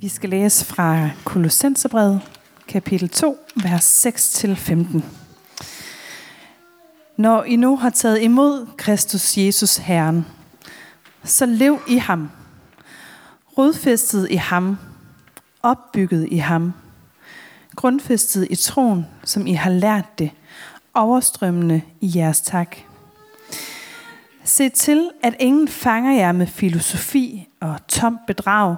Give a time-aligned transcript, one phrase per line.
[0.00, 2.20] Vi skal læse fra Kolossenserbrevet,
[2.68, 5.02] kapitel 2, vers 6-15.
[7.16, 10.26] Når I nu har taget imod Kristus Jesus Herren,
[11.24, 12.30] så lev i ham,
[13.58, 14.78] rodfæstet i ham,
[15.62, 16.72] opbygget i ham,
[17.76, 20.30] grundfæstet i troen, som I har lært det,
[20.94, 22.76] overstrømmende i jeres tak.
[24.44, 28.76] Se til, at ingen fanger jer med filosofi og tom bedrag,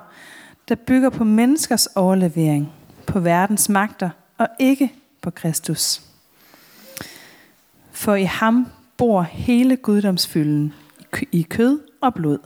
[0.71, 2.73] der bygger på menneskers overlevering,
[3.07, 6.03] på verdens magter og ikke på Kristus.
[7.93, 10.75] For i ham bor hele guddomsfylden
[11.33, 12.39] i kød og blod.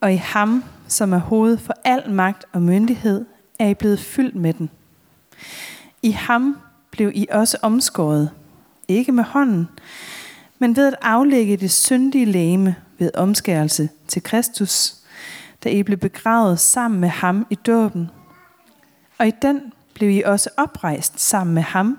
[0.00, 3.24] Og i ham, som er hoved for al magt og myndighed,
[3.58, 4.70] er I blevet fyldt med den.
[6.02, 6.56] I ham
[6.90, 8.30] blev I også omskåret,
[8.88, 9.68] ikke med hånden,
[10.58, 14.99] men ved at aflægge det syndige læme ved omskærelse til Kristus,
[15.64, 18.10] da I blev begravet sammen med ham i dåben.
[19.18, 21.98] Og i den blev I også oprejst sammen med ham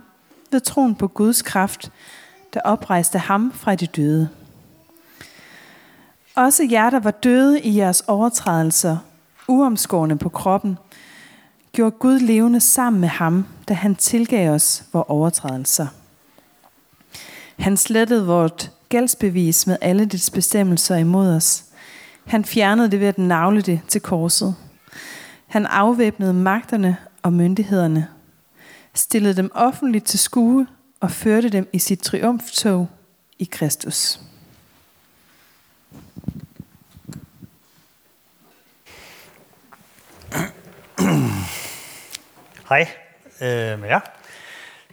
[0.52, 1.92] ved troen på Guds kraft,
[2.54, 4.30] der oprejste ham fra de døde.
[6.36, 8.98] Også jer, der var døde i jeres overtrædelser,
[9.48, 10.78] uomskårne på kroppen,
[11.72, 15.88] gjorde Gud levende sammen med ham, da han tilgav os vores overtrædelser.
[17.60, 21.64] Han slettede vort gældsbevis med alle dets bestemmelser imod os.
[22.26, 24.56] Han fjernede det ved at navle det til korset.
[25.48, 28.08] Han afvæbnede magterne og myndighederne,
[28.94, 30.68] stillede dem offentligt til skue
[31.00, 32.90] og førte dem i sit triumftog
[33.40, 34.20] i Kristus.
[42.70, 42.88] Hej
[43.42, 44.00] øh, med jer.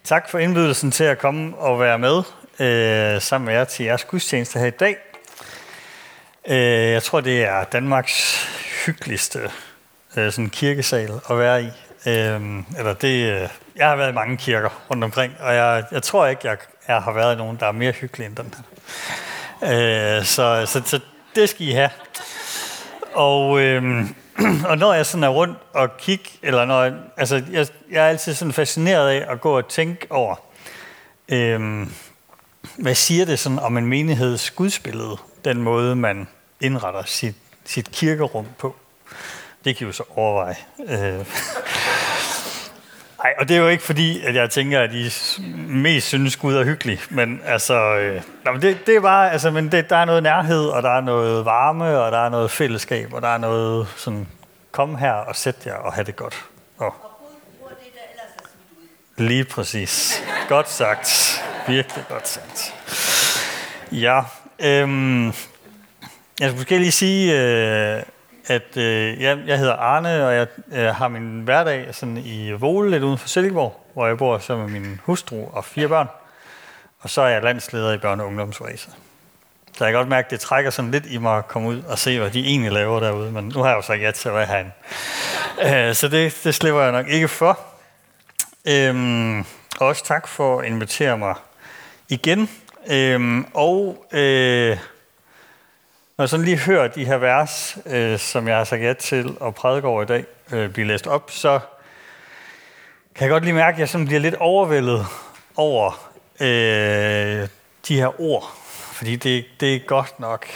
[0.05, 2.23] Tak for indbydelsen til at komme og være med
[2.61, 4.97] øh, sammen med jer til jeres gudstjeneste her i dag.
[6.47, 8.47] Øh, jeg tror, det er Danmarks
[8.87, 9.51] hyggeligste
[10.17, 11.67] øh, sådan kirkesal at være i.
[12.07, 12.41] Øh,
[12.79, 16.27] eller det, øh, jeg har været i mange kirker rundt omkring, og jeg, jeg tror
[16.27, 16.57] ikke, jeg,
[16.89, 18.65] jeg har været i nogen, der er mere hyggelig end den her.
[20.19, 21.01] Øh, så, så, så
[21.35, 21.91] det skal I have.
[23.15, 24.05] Og, øh,
[24.71, 28.09] og når jeg sådan er rundt og kigger, eller når jeg, altså jeg, jeg er
[28.09, 30.35] altid sådan fascineret af at gå og tænke over,
[31.29, 31.87] øh,
[32.79, 36.29] hvad siger det sådan om en menigheds gudsbillede, den måde man
[36.61, 38.77] indretter sit, sit kirkerum på?
[39.65, 40.57] Det kan I jo så overveje.
[40.89, 41.27] Øh.
[43.25, 45.11] Ej, og det er jo ikke fordi, at jeg tænker, at I
[45.69, 49.73] mest synes, Gud er hyggelig, men altså, øh, men det, det er bare, altså, men
[49.73, 53.13] det, der er noget nærhed, og der er noget varme, og der er noget fællesskab,
[53.13, 54.29] og der er noget sådan,
[54.73, 56.45] kom her og sæt jer og have det godt.
[56.79, 56.95] Og,
[59.17, 60.23] Lige præcis.
[60.49, 61.43] Godt sagt.
[61.69, 62.75] Virkelig godt sagt.
[63.93, 64.23] Ja,
[64.59, 65.33] øhm,
[66.41, 68.03] jeg skal måske lige sige, øh,
[68.47, 72.91] at øh, jeg, jeg hedder Arne, og jeg øh, har min hverdag sådan i Vole,
[72.91, 76.09] lidt uden for Silkeborg, hvor jeg bor sammen med min hustru og fire børn.
[77.01, 78.91] Og så er jeg landsleder i børne- og ungdomsræser.
[79.73, 81.83] Så jeg kan godt mærke, at det trækker sådan lidt i mig at komme ud
[81.83, 83.33] og se, hvad de egentlig laver derude.
[83.33, 84.73] Men nu har jeg jo sagt ja til at være herinde.
[85.89, 87.59] Øh, så det, det slipper jeg nok ikke for.
[88.69, 89.45] Øhm,
[89.81, 91.35] også tak for at invitere mig
[92.09, 92.51] igen.
[92.91, 94.77] Øhm, og øh,
[96.19, 99.37] når jeg sådan lige hører de her vers, øh, som jeg har sagt ja til
[99.45, 101.61] at prædike over i dag, øh, blive læst op, så
[103.15, 105.07] kan jeg godt lige mærke, at jeg sådan bliver lidt overvældet
[105.57, 107.49] over øh,
[107.89, 108.53] de her ord.
[108.93, 110.47] Fordi det, det er godt nok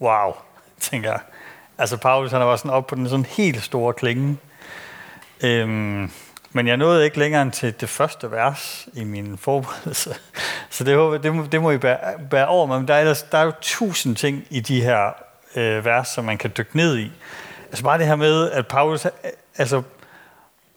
[0.00, 0.32] wow,
[0.80, 1.20] tænker jeg.
[1.78, 4.36] Altså Paulus, han var sådan op på den sådan helt store klinge.
[5.40, 6.10] Øhm,
[6.50, 10.14] men jeg nåede ikke længere end til det første vers i min forberedelse.
[10.72, 11.98] Så det, det, må, det må I bære,
[12.30, 12.66] bære over.
[12.66, 15.12] Men der er, ellers, der er jo tusind ting i de her
[15.56, 17.12] øh, vers, som man kan dykke ned i.
[17.66, 19.10] Altså bare det her med, at Paulus øh,
[19.56, 19.82] altså,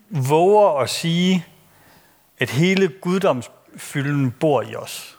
[0.09, 1.45] våger at sige,
[2.39, 5.17] at hele guddomsfylden bor i os.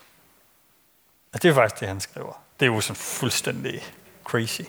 [1.32, 2.42] Altså, det er faktisk det, han skriver.
[2.60, 3.82] Det er jo sådan fuldstændig
[4.24, 4.62] crazy.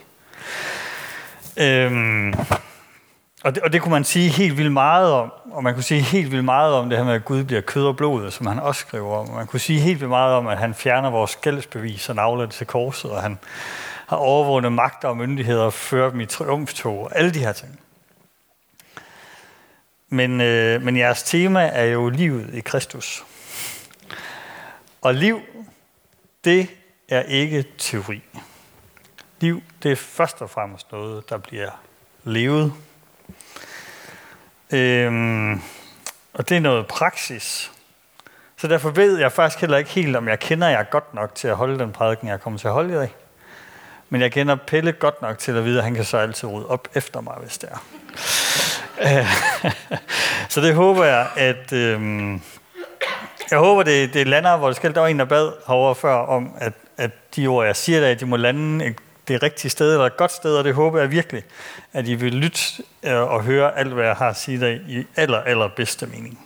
[1.57, 2.33] Øhm,
[3.47, 6.01] og det, og det kunne man sige helt vildt meget om, og man kunne sige
[6.01, 8.59] helt vildt meget om det her med, at Gud bliver kød og blod, som han
[8.59, 9.29] også skriver om.
[9.29, 12.53] Man kunne sige helt vildt meget om, at han fjerner vores gældsbevis og navler det
[12.53, 13.39] til korset, og han
[14.07, 17.79] har overvågnet magter og myndigheder og fører dem i triumftog, og alle de her ting.
[20.09, 23.23] Men, øh, men jeres tema er jo livet i Kristus.
[25.01, 25.41] Og liv,
[26.43, 26.67] det
[27.09, 28.21] er ikke teori.
[29.39, 31.69] Liv, det er først og fremmest noget, der bliver
[32.23, 32.73] levet
[34.71, 35.61] Øhm,
[36.33, 37.71] og det er noget praksis.
[38.57, 41.47] Så derfor ved jeg faktisk heller ikke helt, om jeg kender jer godt nok til
[41.47, 43.15] at holde den prædiken, jeg kommer til at holde i dag.
[44.09, 46.67] Men jeg kender Pelle godt nok til at vide, at han kan så altid rydde
[46.67, 47.77] op efter mig, hvis det er.
[50.49, 51.73] så det håber jeg, at...
[51.73, 52.41] Øhm,
[53.51, 54.95] jeg håber, det, det lander, hvor det skal.
[54.95, 58.11] Der var en, der bad herovre før om, at, at de ord, jeg siger der,
[58.11, 58.95] at de må lande
[59.27, 61.43] det rigtige sted, eller et godt sted, og det håber jeg virkelig,
[61.93, 62.59] at I vil lytte
[63.03, 66.39] øh, og høre alt, hvad jeg har at sige dig i aller, aller bedste mening.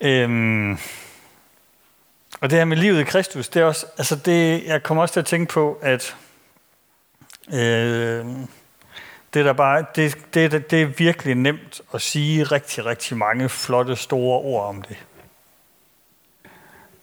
[0.00, 0.78] Øhm,
[2.40, 5.12] og det her med livet i Kristus, det er også, altså det, jeg kommer også
[5.12, 6.16] til at tænke på, at
[7.52, 8.26] øh,
[9.34, 13.96] det, der bare, det, det, det er virkelig nemt at sige rigtig, rigtig mange flotte,
[13.96, 14.96] store ord om det.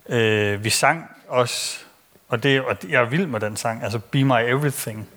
[0.10, 1.80] Øh, vi sang også,
[2.28, 5.10] og, det, og jeg er vild med den sang, altså Be My Everything.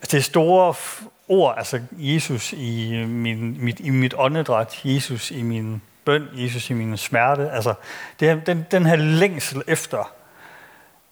[0.00, 0.74] Altså, det er store
[1.28, 6.72] ord, altså Jesus i, min, mit, i mit åndedræt, Jesus i min bøn, Jesus i
[6.72, 7.50] min smerte.
[7.50, 7.74] Altså,
[8.20, 10.12] det her, den, den her længsel efter,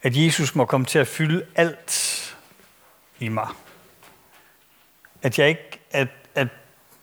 [0.02, 2.36] at Jesus må komme til at fylde alt
[3.18, 3.48] i mig.
[5.22, 6.48] At jeg ikke, at, at,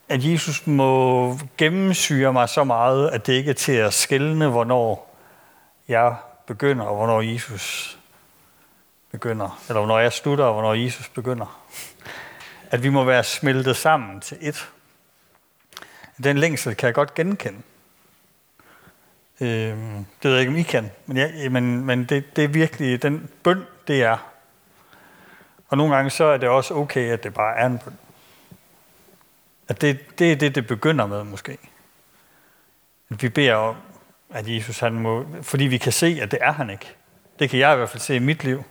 [0.10, 5.16] at Jesus må gennemsyre mig så meget, at det ikke er til at skælne, hvornår
[5.88, 6.16] jeg
[6.50, 7.98] begynder, og hvornår Jesus
[9.12, 9.62] begynder.
[9.68, 11.62] Eller hvornår jeg slutter, og hvornår Jesus begynder.
[12.72, 14.72] At vi må være smeltet sammen til et.
[16.24, 17.62] Den længsel kan jeg godt genkende.
[19.42, 22.48] Øh, det ved jeg ikke, om I kan, men, ja, men, men det, det er
[22.48, 24.18] virkelig, den bøn, det er.
[25.68, 27.98] Og nogle gange så er det også okay, at det bare er en bøn.
[29.68, 31.58] At det, det er det, det begynder med måske.
[33.10, 33.76] At vi beder om,
[34.34, 36.96] at Jesus han må, fordi vi kan se, at det er han ikke.
[37.40, 38.64] Det kan jeg i hvert fald se i mit liv.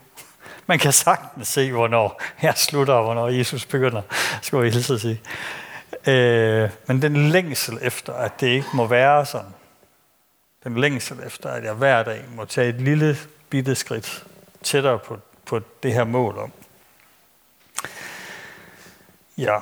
[0.65, 4.01] Man kan sagtens se, hvornår jeg slutter, og hvornår Jesus begynder,
[4.41, 5.21] skulle jeg hilse at sige.
[6.07, 9.53] Øh, men den længsel efter, at det ikke må være sådan,
[10.63, 13.17] den længsel efter, at jeg hver dag må tage et lille
[13.49, 14.25] bitte skridt
[14.63, 16.51] tættere på, på det her mål om.
[19.37, 19.57] Ja,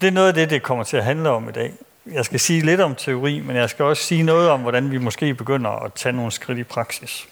[0.00, 1.74] det er noget af det, det kommer til at handle om i dag.
[2.12, 4.98] Jeg skal sige lidt om teori, men jeg skal også sige noget om, hvordan vi
[4.98, 7.28] måske begynder at tage nogle skridt i praksis.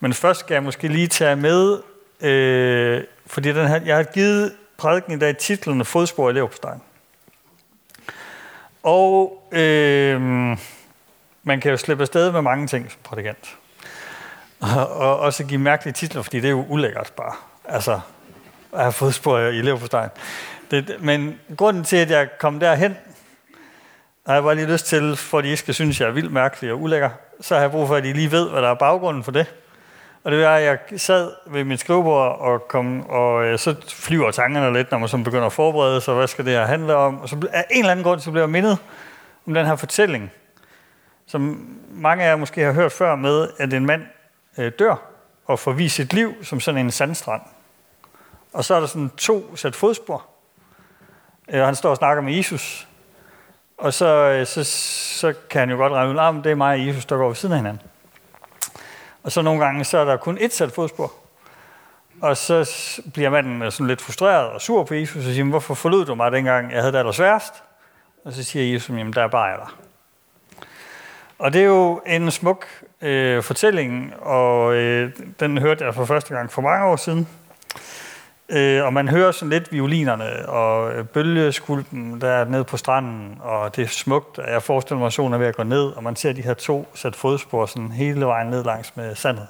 [0.00, 1.82] Men først skal jeg måske lige tage med,
[2.20, 6.80] øh, fordi den her, jeg har givet prædiken i dag titlen Fodspor i Leverpostein.
[8.82, 10.20] Og øh,
[11.42, 13.56] man kan jo slippe afsted med mange ting som prædikant.
[14.60, 17.34] Og, og også give mærkelige titler, fordi det er jo ulækkert bare.
[17.64, 18.00] Altså,
[18.72, 20.08] at have fodspor i Leverpostein.
[20.70, 22.96] Det, men grunden til, at jeg kom derhen,
[24.28, 26.32] har jeg bare lige lyst til, for at I skal synes, at jeg er vildt
[26.32, 27.10] mærkelig og ulækker,
[27.40, 29.54] så har jeg brug for, at I lige ved, hvad der er baggrunden for det.
[30.24, 34.30] Og det er, at jeg sad ved mit skrivebord, og, kom, og øh, så flyver
[34.30, 37.20] tankerne lidt, når man så begynder at forberede sig, hvad skal det her handle om?
[37.20, 38.78] Og så af en eller anden grund, så blev jeg mindet
[39.46, 40.30] om den her fortælling,
[41.26, 44.02] som mange af jer måske har hørt før med, at en mand
[44.58, 44.96] øh, dør
[45.46, 47.42] og får vist sit liv som sådan en sandstrand.
[48.52, 50.26] Og så er der sådan to sæt fodspor.
[51.48, 52.87] Øh, han står og snakker med Jesus.
[53.78, 56.56] Og så, øh, så, så kan han jo godt regne ud, ah, at det er
[56.56, 57.82] mig og Jesus, der går ved siden af hinanden.
[59.22, 61.12] Og så nogle gange, så er der kun et sæt fodspor.
[62.20, 62.70] Og så
[63.14, 66.14] bliver manden sådan altså lidt frustreret og sur på Jesus og siger, hvorfor forlod du
[66.14, 67.62] mig dengang, jeg havde det allersværst?
[68.24, 69.78] Og så siger Jesus, jamen der er bare jeg der.
[71.38, 72.66] Og det er jo en smuk
[73.00, 77.28] øh, fortælling, og øh, den hørte jeg for første gang for mange år siden.
[78.50, 83.38] Øh, og man hører sådan lidt violinerne og øh, bølgeskulpen der er nede på stranden,
[83.40, 85.84] og det er smukt, og jeg forestiller mig, at solen er ved at gå ned,
[85.84, 89.48] og man ser de her to sæt fodspor sådan hele vejen ned langs med sandet.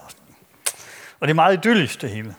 [1.21, 2.35] Og det er meget idyllisk, det hele.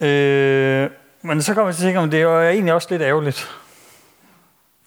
[0.00, 0.90] Øh,
[1.22, 3.50] men så kommer jeg til at tænke, om det er jo egentlig også lidt ærgerligt.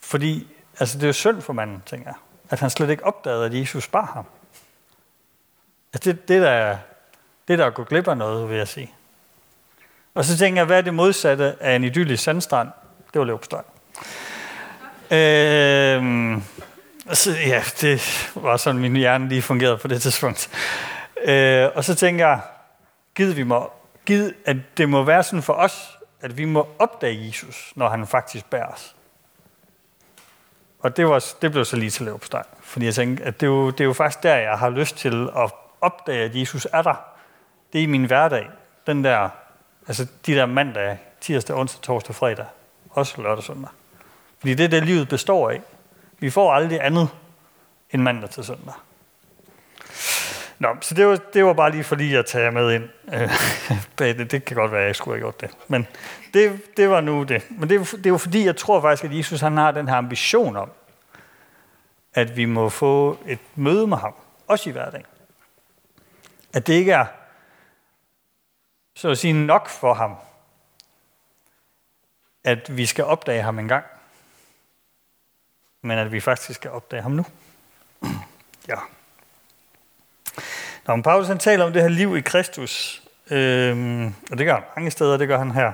[0.02, 0.48] Fordi
[0.80, 2.16] altså, det er jo synd for manden, tænker jeg,
[2.50, 4.26] at han slet ikke opdagede, at Jesus bar ham.
[5.94, 6.78] Altså, det, det, der,
[7.48, 8.94] det der er gået glip af noget, vil jeg sige.
[10.14, 12.70] Og så tænker jeg, hvad er det modsatte af en idyllisk sandstrand?
[13.14, 13.62] Det var leverpostej.
[15.12, 16.42] Øh,
[17.14, 20.50] så, ja, det var sådan, min hjerne lige fungerede på det tidspunkt.
[21.26, 22.40] Øh, og så tænker jeg,
[23.16, 23.72] gid, vi må,
[24.06, 28.08] gid, at det må være sådan for os, at vi må opdage Jesus, når han
[28.08, 28.96] faktisk bærer os.
[30.80, 32.44] Og det, var, det blev så lige til leverpostej.
[32.62, 34.98] Fordi jeg tænkte, at det er, jo, det er jo faktisk der, jeg har lyst
[34.98, 35.52] til at
[35.82, 36.96] opdage, at Jesus er der.
[37.74, 38.48] Det er i min hverdag.
[38.88, 39.30] Den der
[39.88, 42.46] Altså de der mandag, tirsdag, onsdag, torsdag, fredag,
[42.90, 43.70] også lørdag og søndag.
[44.40, 45.62] Fordi det er det, livet består af.
[46.20, 47.10] Vi får aldrig andet
[47.92, 48.74] end mandag til søndag.
[50.60, 52.90] Nå, så det var, det var bare lige for lige at tage med ind
[53.98, 54.32] bag det.
[54.32, 55.50] Det kan godt være, at jeg skulle have gjort det.
[55.68, 55.88] Men
[56.34, 57.46] det, det var nu det.
[57.50, 60.56] Men det, det var fordi, jeg tror faktisk, at Jesus han har den her ambition
[60.56, 60.72] om,
[62.14, 64.14] at vi må få et møde med ham,
[64.48, 65.06] også i hverdagen.
[66.54, 67.06] At det ikke er
[69.02, 70.16] så at sige nok for ham,
[72.44, 73.86] at vi skal opdage ham en gang,
[75.82, 77.26] men at vi faktisk skal opdage ham nu.
[78.70, 78.76] ja.
[80.88, 84.64] Når Paulus han taler om det her liv i Kristus, øh, og det gør han
[84.76, 85.72] mange steder, det gør han her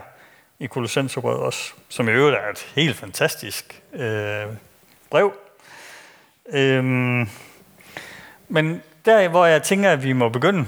[0.60, 4.48] i Kolossenserbrevet også, som i øvrigt er et helt fantastisk øh,
[5.10, 5.34] brev.
[6.50, 6.84] Øh,
[8.48, 10.66] men der, hvor jeg tænker, at vi må begynde,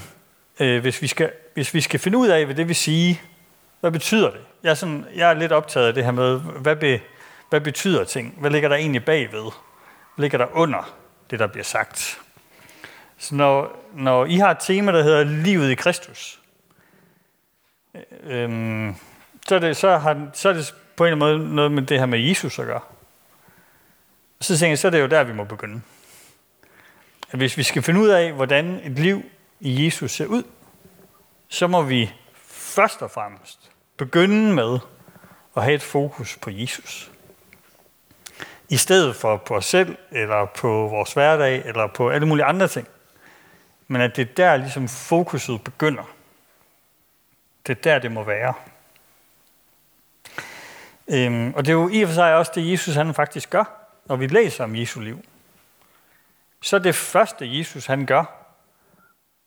[0.59, 3.21] øh, hvis, vi skal, hvis vi skal finde ud af, hvad det vil sige,
[3.79, 4.41] hvad betyder det?
[4.63, 7.01] Jeg er, sådan, jeg er lidt optaget af det her med, hvad, be,
[7.49, 8.35] hvad betyder ting?
[8.39, 9.51] Hvad ligger der egentlig bagved?
[10.15, 10.95] Hvad ligger der under
[11.29, 12.21] det, der bliver sagt?
[13.17, 16.39] Så når, når I har et tema, der hedder livet i Kristus,
[17.95, 18.95] øh, øhm,
[19.47, 21.83] så, er det, så, har, så er det på en eller anden måde noget med
[21.83, 22.81] det her med Jesus at gøre.
[24.41, 25.81] Så tænker jeg, så er det jo der, vi må begynde.
[27.31, 29.23] At hvis vi skal finde ud af, hvordan et liv
[29.59, 30.43] i Jesus ser ud,
[31.49, 32.13] så må vi
[32.45, 34.79] først og fremmest begynde med
[35.57, 37.11] at have et fokus på Jesus.
[38.69, 42.67] I stedet for på os selv, eller på vores hverdag, eller på alle mulige andre
[42.67, 42.87] ting.
[43.87, 46.03] Men at det er der, ligesom fokuset begynder.
[47.67, 48.53] Det er der, det må være.
[51.07, 53.63] Øhm, og det er jo i og for sig også det, Jesus han faktisk gør,
[54.05, 55.23] når vi læser om Jesu liv.
[56.61, 58.23] Så det første, Jesus han gør,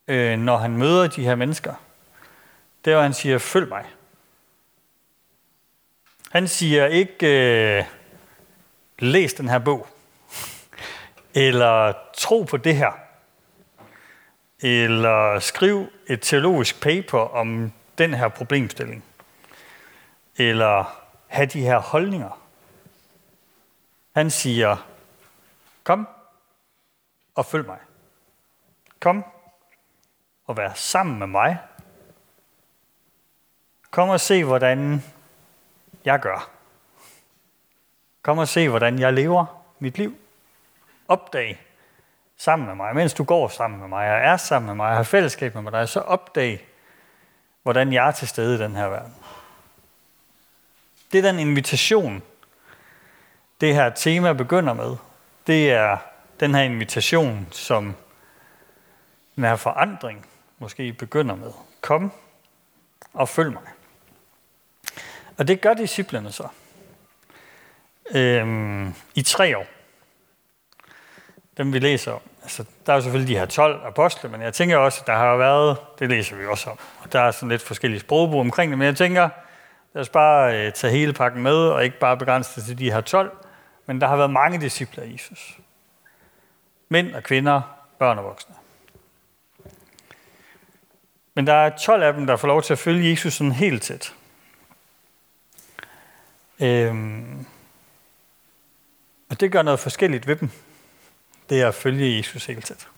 [0.09, 1.75] øh, når han møder de her mennesker,
[2.85, 3.85] det er, at han siger, følg mig.
[6.31, 7.27] Han siger ikke,
[7.79, 7.85] øh,
[8.99, 9.89] læs den her bog,
[11.35, 12.93] eller tro på det her,
[14.61, 19.05] eller skriv et teologisk paper om den her problemstilling,
[20.37, 22.43] eller have de her holdninger.
[24.15, 24.89] Han siger,
[25.85, 26.09] kom
[27.35, 27.79] og følg mig.
[29.01, 29.25] Kom
[30.47, 31.59] og vær sammen med mig.
[33.93, 35.05] Kom og se, hvordan
[36.05, 36.51] jeg gør.
[38.23, 40.17] Kom og se, hvordan jeg lever mit liv.
[41.09, 41.61] Opdag
[42.37, 44.97] sammen med mig, mens du går sammen med mig, og er sammen med mig, og
[44.97, 46.67] har fællesskab med mig, så opdag,
[47.63, 49.15] hvordan jeg er til stede i den her verden.
[51.13, 52.23] Det er den invitation,
[53.61, 54.97] det her tema begynder med.
[55.47, 55.97] Det er
[56.41, 57.95] den her invitation, som
[59.37, 60.27] den her forandring
[60.59, 61.53] måske begynder med.
[61.81, 62.13] Kom
[63.13, 63.63] og følg mig.
[65.39, 66.49] Og det gør disciplerne så.
[68.15, 69.67] Øhm, I tre år.
[71.57, 72.21] Dem vi læser om.
[72.43, 75.13] Altså, der er jo selvfølgelig de her 12 apostle, men jeg tænker også, at der
[75.13, 78.73] har været, det læser vi også om, og der er sådan lidt forskellige sprogbrug omkring
[78.73, 79.29] det, men jeg tænker,
[79.95, 82.93] lad os bare øh, tage hele pakken med, og ikke bare begrænse det til de
[82.93, 83.37] her 12,
[83.87, 85.59] men der har været mange discipler af Jesus.
[86.89, 87.61] Mænd og kvinder,
[87.99, 88.55] børn og voksne.
[91.35, 93.83] Men der er 12 af dem, der får lov til at følge Jesus sådan helt
[93.83, 94.15] tæt.
[96.61, 97.47] Øhm,
[99.31, 100.51] og det gør noget forskelligt ved dem.
[101.51, 102.89] Det er at følge Jesus helt tæt.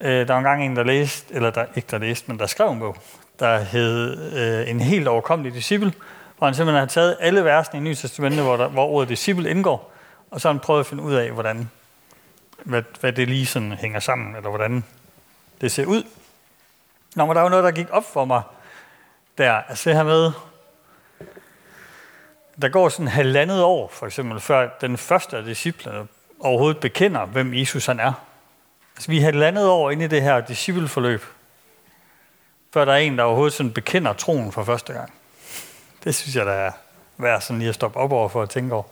[0.00, 2.70] Øh, der var engang en, der læste, eller der, ikke der læste, men der skrev
[2.70, 2.96] en bog,
[3.38, 5.92] der hed øh, En helt overkommelig disciple,
[6.38, 9.50] hvor han simpelthen har taget alle versene i Nye Testamentet, hvor, der, hvor ordet disciple
[9.50, 9.92] indgår,
[10.30, 11.70] og så har han prøvet at finde ud af, hvordan,
[12.64, 14.84] hvad, hvad det lige sådan hænger sammen, eller hvordan
[15.60, 16.02] det ser ud.
[17.16, 18.42] Nå, men der var noget, der gik op for mig
[19.38, 19.52] der.
[19.52, 20.32] Altså det her med,
[22.62, 26.08] der går sådan halvandet år, for eksempel, før den første af disciplerne
[26.40, 28.12] overhovedet bekender, hvem Jesus han er.
[28.96, 31.24] Altså vi er halvandet år inde i det her discipleforløb,
[32.72, 35.12] før der er en, der overhovedet sådan bekender troen for første gang.
[36.04, 36.72] Det synes jeg, der er
[37.18, 38.84] værd sådan lige at stoppe op over for at tænke over.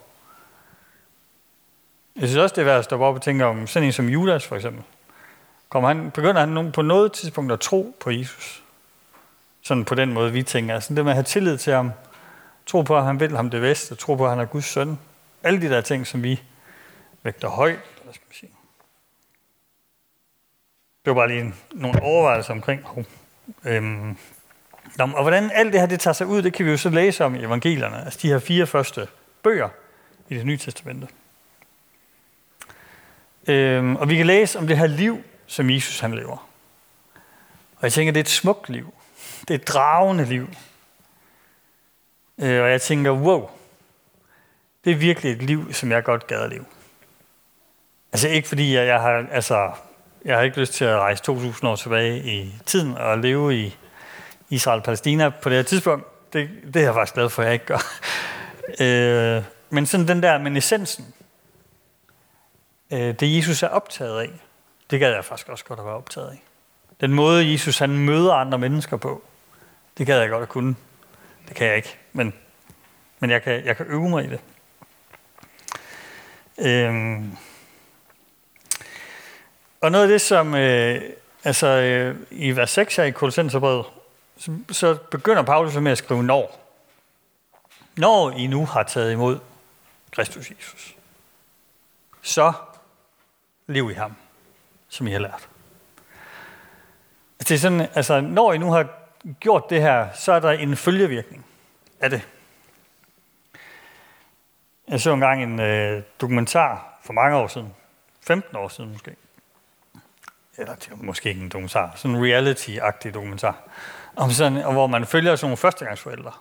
[2.16, 4.08] Jeg synes også, det er værd at stoppe op og tænke om sådan en som
[4.08, 4.82] Judas for eksempel.
[5.68, 8.62] Kommer han, begynder han på noget tidspunkt at tro på Jesus?
[9.62, 10.80] Sådan på den måde, vi tænker.
[10.80, 11.92] Sådan det med at have tillid til ham,
[12.68, 14.98] tro på, at han vil ham det bedste, tro på, at han er Guds søn.
[15.42, 16.42] Alle de der ting, som vi
[17.22, 18.50] vægter højt, hvad skal man sige.
[21.04, 22.84] Det var bare lige nogle overvejelser omkring.
[23.64, 24.16] Øhm,
[24.98, 27.24] og hvordan alt det her det tager sig ud, det kan vi jo så læse
[27.24, 29.08] om i evangelierne, altså de her fire første
[29.42, 29.68] bøger
[30.28, 31.08] i det nye testamente.
[33.46, 36.48] Øhm, og vi kan læse om det her liv, som Jesus han lever.
[37.76, 38.94] Og jeg tænker, det er et smukt liv.
[39.40, 40.48] Det er et dragende liv.
[42.38, 43.50] Øh, og jeg tænker, wow,
[44.84, 46.64] det er virkelig et liv, som jeg godt gad at leve.
[48.12, 49.70] Altså ikke fordi, jeg, jeg har, altså,
[50.24, 53.76] jeg har ikke lyst til at rejse 2.000 år tilbage i tiden og leve i
[54.50, 56.32] Israel-Palæstina på det her tidspunkt.
[56.32, 57.78] Det, det er jeg faktisk glad for, at jeg ikke gør.
[58.84, 61.14] øh, men sådan den der, men essensen,
[62.90, 64.30] øh, det Jesus er optaget af,
[64.90, 66.42] det gad jeg faktisk også godt at være optaget af.
[67.00, 69.22] Den måde, Jesus han møder andre mennesker på,
[69.98, 70.76] det gad jeg godt at kunne.
[71.48, 72.34] Det kan jeg ikke, men
[73.20, 74.40] Men jeg kan, jeg kan øve mig i det.
[76.58, 77.36] Øhm.
[79.80, 81.02] Og noget af det, som øh,
[81.44, 83.86] altså, øh, i vers 6 her i Kolossenserbrevet,
[84.36, 86.60] så, så begynder Paulus med at skrive når.
[87.96, 89.38] Når I nu har taget imod
[90.10, 90.96] Kristus Jesus,
[92.22, 92.52] så
[93.66, 94.16] lev i ham,
[94.88, 95.48] som I har lært.
[97.38, 98.86] Altså, det er sådan, altså, når I nu har
[99.40, 101.44] gjort det her, så er der en følgevirkning
[102.00, 102.28] af det.
[104.88, 107.74] Jeg så engang en øh, dokumentar for mange år siden,
[108.26, 109.16] 15 år siden måske,
[110.58, 113.56] eller det var måske ikke en dokumentar, sådan en reality-agtig dokumentar,
[114.16, 116.32] om sådan, hvor man følger sådan nogle førstegangsforældre.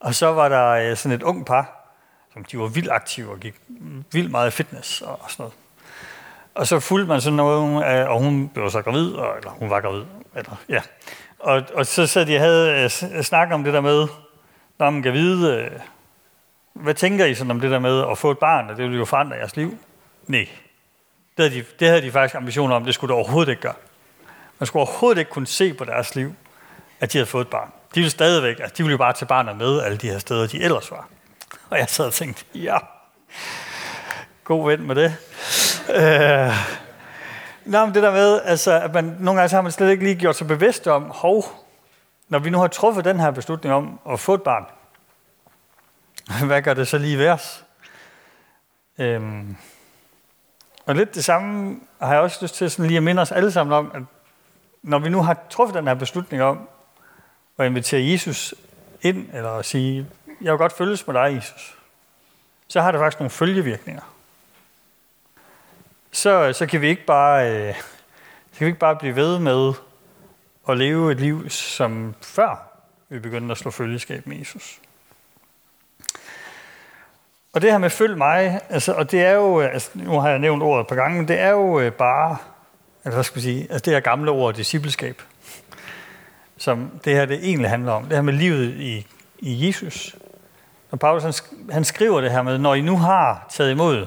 [0.00, 1.90] Og så var der øh, sådan et ung par,
[2.32, 3.54] som de var vildt aktive og gik
[4.12, 5.54] vildt meget fitness og sådan noget.
[6.54, 9.70] Og så fulgte man sådan noget, øh, og hun blev så gravid, og, eller hun
[9.70, 10.04] var gravid,
[10.36, 10.82] eller, ja.
[11.38, 14.06] Og, og så sad de og havde øh, øh snakket om det der med,
[14.78, 15.70] når man kan vide, øh,
[16.72, 18.98] hvad tænker I sådan om det der med at få et barn, og det vil
[18.98, 19.78] jo forandre jeres liv?
[20.26, 20.48] Nej.
[21.36, 23.74] Det havde, de, det havde de faktisk ambitioner om, det skulle det overhovedet ikke gøre.
[24.58, 26.34] Man skulle overhovedet ikke kunne se på deres liv,
[27.00, 27.68] at de havde fået et barn.
[27.94, 30.46] De ville stadigvæk, altså de ville jo bare tage barnet med alle de her steder,
[30.46, 31.08] de ellers var.
[31.70, 32.78] Og jeg sad og tænkte, ja,
[34.44, 35.16] god ven med det.
[35.94, 36.52] Øh,
[37.64, 40.04] Nå, men det der med, altså, at man, nogle gange så har man slet ikke
[40.04, 41.44] lige gjort sig bevidst om, hov,
[42.28, 44.66] når vi nu har truffet den her beslutning om at få et barn,
[46.46, 47.64] hvad gør det så lige værst?
[48.98, 49.56] Øhm,
[50.86, 53.52] og lidt det samme har jeg også lyst til sådan lige at minde os alle
[53.52, 54.02] sammen om, at
[54.82, 56.68] når vi nu har truffet den her beslutning om
[57.58, 58.54] at invitere Jesus
[59.02, 60.06] ind, eller at sige,
[60.40, 61.78] jeg vil godt følges med dig, Jesus,
[62.68, 64.14] så har det faktisk nogle følgevirkninger
[66.16, 67.74] så, så kan vi ikke bare øh,
[68.52, 69.72] så kan vi ikke bare blive ved med
[70.68, 72.70] at leve et liv som før
[73.08, 74.80] vi begyndte at slå følgeskab med Jesus.
[77.52, 80.38] Og det her med følg mig, altså, og det er jo, altså, nu har jeg
[80.38, 82.36] nævnt ordet et par gange, men det er jo øh, bare,
[83.04, 85.22] altså hvad skal vi sige, altså det her gamle ord, discipleskab,
[86.56, 89.06] som det her det egentlig handler om, det her med livet i,
[89.38, 90.16] i Jesus.
[90.90, 91.32] Og Paulus han,
[91.70, 94.06] han skriver det her med, når I nu har taget imod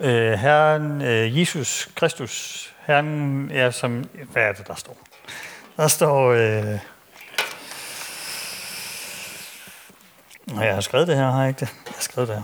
[0.00, 4.98] øh, Herren øh, Jesus Kristus, Herren er som, hvad er det, der står?
[5.76, 6.78] Der står, øh,
[10.60, 11.74] jeg har skrevet det her, har jeg ikke det?
[11.86, 12.42] Jeg har skrevet det her.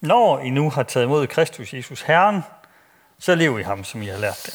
[0.00, 2.42] Når I nu har taget imod Kristus Jesus Herren,
[3.18, 4.54] så lev i ham, som I har lært det.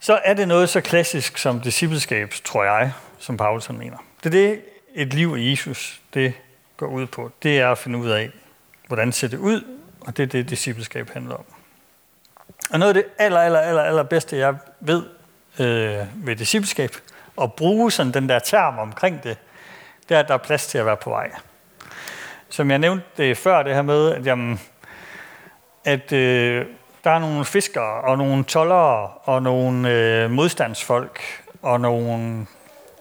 [0.00, 3.98] Så er det noget så klassisk som discipleskab, tror jeg, som Paulus mener.
[4.22, 6.34] Det er det, et liv i Jesus, det
[6.76, 7.32] går ud på.
[7.42, 8.30] Det er at finde ud af,
[8.86, 9.74] hvordan ser det ud,
[10.06, 11.44] og det er det, discipleskab handler om.
[12.70, 15.02] Og noget af det aller, aller, aller, aller bedste, jeg ved
[15.60, 16.90] øh, ved discipleskab,
[17.42, 19.38] at bruge sådan den der term omkring det,
[20.08, 21.30] det er, at der er plads til at være på vej.
[22.48, 24.60] Som jeg nævnte det før, det her med, at, jamen,
[25.84, 26.66] at øh,
[27.04, 31.20] der er nogle fiskere, og nogle tollere, og nogle øh, modstandsfolk,
[31.62, 32.46] og nogle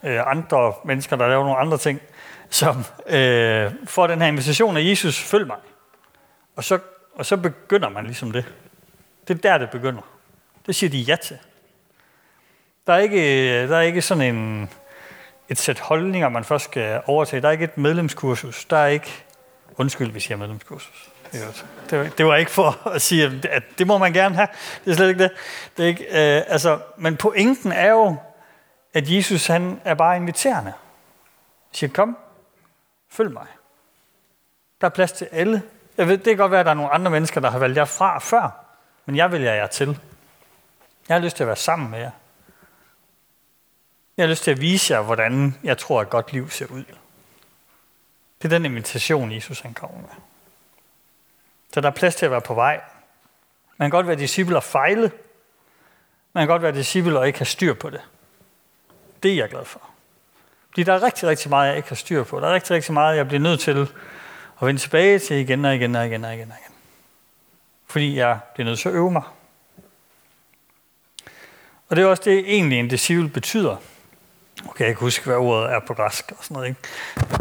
[0.04, 2.02] øh, andre mennesker, der laver nogle andre ting,
[2.50, 5.58] som øh, får den her invitation af Jesus, følg mig.
[6.56, 6.80] Og så,
[7.16, 8.46] og så begynder man ligesom det.
[9.28, 10.02] Det er der, det begynder.
[10.66, 11.38] Det siger de ja til.
[12.88, 14.70] Der er ikke, der er ikke sådan en,
[15.50, 17.42] et sæt holdninger, man først skal overtage.
[17.42, 18.66] Der er ikke et medlemskursus.
[18.66, 19.26] Der er ikke...
[19.78, 21.10] Undskyld, hvis jeg medlemskursus.
[21.90, 24.48] Det var, det var ikke for at sige, at det må man gerne have.
[24.86, 25.32] Det er slet ikke det.
[25.78, 28.16] det er ikke, øh, altså, men pointen er jo,
[28.94, 30.72] at Jesus han er bare inviterende.
[30.72, 32.18] Han siger, kom,
[33.10, 33.48] følg mig.
[34.82, 35.62] Der er plads til alle.
[35.98, 37.78] Jeg ved, det kan godt være, at der er nogle andre mennesker, der har valgt
[37.78, 38.66] jer fra før,
[39.06, 40.00] men jeg vælger jer til.
[41.08, 42.12] Jeg har lyst til at være sammen med jer.
[44.18, 46.84] Jeg har lyst til at vise jer, hvordan jeg tror, at godt liv ser ud.
[48.42, 50.10] Det er den invitation, Jesus han kommer med.
[51.74, 52.82] Så der er plads til at være på vej.
[53.78, 55.12] Man kan godt være disciple og fejle.
[56.34, 58.02] Man kan godt være disciple og ikke have styr på det.
[59.24, 59.82] Det er jeg glad for.
[60.70, 62.40] Fordi der er rigtig, rigtig meget, jeg ikke har styr på.
[62.40, 63.88] Der er rigtig, rigtig meget, jeg bliver nødt til
[64.56, 66.52] og vende tilbage til igen og igen og igen og igen.
[66.52, 66.76] Og igen.
[67.88, 69.24] Fordi jeg bliver nødt til at øve mig.
[71.90, 73.78] Og det er også det, egentlig en disciple betyder.
[74.70, 76.68] Okay, jeg kan huske, hvad ordet er på græsk og sådan noget.
[76.68, 76.80] Ikke?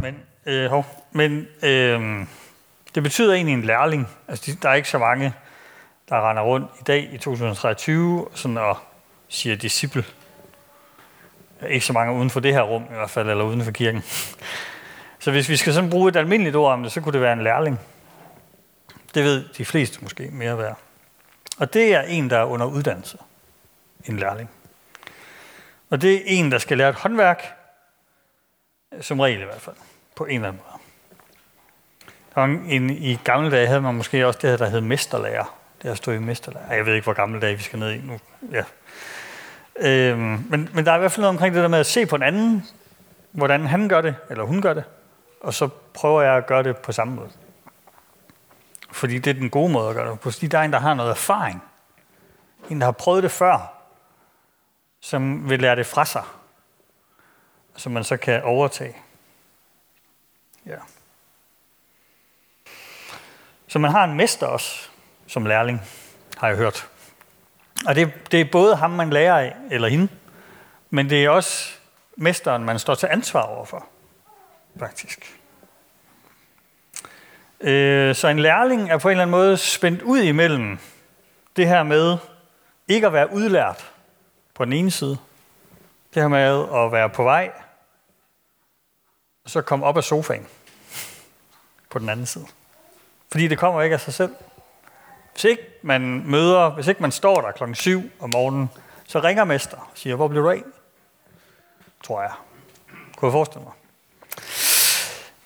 [0.02, 2.26] Men, øh, hov, men øh,
[2.94, 4.08] det betyder egentlig en lærling.
[4.28, 5.32] Altså, der er ikke så mange,
[6.08, 8.78] der render rundt i dag i 2023 sådan og
[9.28, 10.04] siger disciple.
[11.68, 14.02] Ikke så mange uden for det her rum i hvert fald, eller uden for kirken.
[15.22, 17.32] Så hvis vi skal sådan bruge et almindeligt ord om det, så kunne det være
[17.32, 17.80] en lærling.
[19.14, 20.74] Det ved de fleste måske mere være.
[21.58, 23.18] Og det er en, der er under uddannelse.
[24.04, 24.50] En lærling.
[25.90, 27.56] Og det er en, der skal lære et håndværk,
[29.00, 29.76] Som regel i hvert fald.
[30.16, 30.82] På en eller anden måde.
[32.34, 35.58] Der var en, I gamle dage havde man måske også det her, der hed mesterlærer.
[35.82, 36.74] Det har stået i mesterlærer.
[36.74, 38.20] Jeg ved ikke, hvor gamle dage vi skal ned i nu.
[38.52, 38.64] Ja.
[39.76, 42.06] Øhm, men, men der er i hvert fald noget omkring det der med at se
[42.06, 42.66] på en anden,
[43.32, 44.84] hvordan han gør det, eller hun gør det,
[45.42, 47.30] og så prøver jeg at gøre det på samme måde.
[48.92, 50.30] Fordi det er den gode måde at gøre det på.
[50.30, 51.62] Fordi der er en, der har noget erfaring.
[52.70, 53.72] En, der har prøvet det før,
[55.00, 56.24] som vil lære det fra sig,
[57.76, 58.96] som man så kan overtage.
[60.66, 60.76] Ja.
[63.66, 64.88] Så man har en mester også,
[65.26, 65.80] som lærling,
[66.36, 66.88] har jeg hørt.
[67.86, 70.08] Og det, det er både ham, man lærer af, eller hende,
[70.90, 71.72] men det er også
[72.16, 73.86] mesteren, man står til ansvar overfor,
[74.78, 75.38] faktisk.
[77.60, 80.78] Øh, så en lærling er på en eller anden måde spændt ud imellem
[81.56, 82.18] det her med
[82.88, 83.92] ikke at være udlært
[84.54, 85.18] på den ene side,
[86.14, 86.38] det her med
[86.74, 87.52] at være på vej,
[89.44, 90.46] og så komme op af sofaen
[91.90, 92.46] på den anden side.
[93.30, 94.34] Fordi det kommer ikke af sig selv.
[95.32, 98.70] Hvis ikke man møder, hvis ikke man står der klokken 7 om morgenen,
[99.06, 100.62] så ringer mester og siger, hvor blev du af?
[102.02, 102.32] Tror jeg.
[103.16, 103.72] Kunne jeg forestille mig.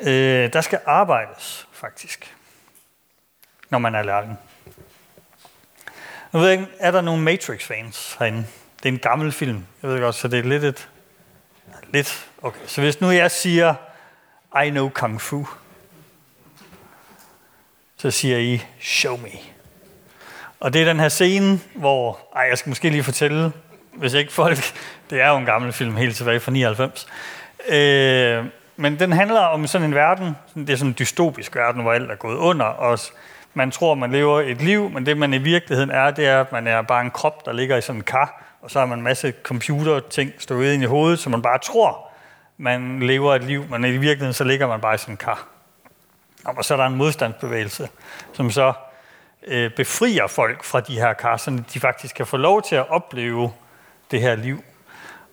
[0.01, 2.37] Øh, der skal arbejdes, faktisk,
[3.71, 4.39] når man er lærling.
[6.33, 8.47] Nu ved jeg ikke, er der nogle Matrix-fans herinde?
[8.77, 10.89] Det er en gammel film, jeg ved godt, så det er lidt et...
[11.93, 12.61] Lidt, okay.
[12.67, 13.75] Så hvis nu jeg siger,
[14.65, 15.47] I know Kung Fu,
[17.97, 19.31] så siger I, show me.
[20.61, 23.53] Og det er den her scene, hvor, ej, jeg skal måske lige fortælle,
[23.93, 24.59] hvis ikke folk,
[25.11, 27.07] det er jo en gammel film helt tilbage fra 99.
[27.69, 28.45] Øh,
[28.77, 32.11] men den handler om sådan en verden, det er sådan en dystopisk verden, hvor alt
[32.11, 32.99] er gået under, og
[33.55, 36.53] man tror, man lever et liv, men det man i virkeligheden er, det er, at
[36.53, 38.99] man er bare en krop, der ligger i sådan en kar, og så har man
[38.99, 42.09] en masse computerting stået ind i hovedet, så man bare tror,
[42.59, 45.47] man lever et liv, men i virkeligheden så ligger man bare i sådan en kar.
[46.45, 47.89] Og så er der en modstandsbevægelse,
[48.33, 48.73] som så
[49.47, 52.91] øh, befrier folk fra de her kar, så de faktisk kan få lov til at
[52.91, 53.53] opleve
[54.11, 54.63] det her liv.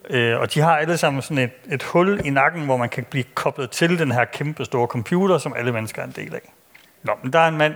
[0.09, 3.03] Øh, og de har alle sammen sådan et, et hul i nakken, hvor man kan
[3.03, 6.53] blive koblet til den her kæmpe store computer, som alle mennesker er en del af.
[7.03, 7.75] Nå, men der er en mand,